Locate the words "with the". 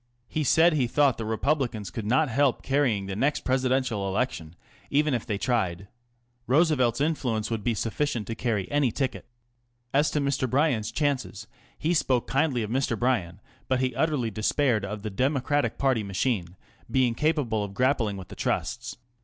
18.17-18.35